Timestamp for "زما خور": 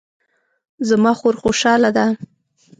0.87-1.35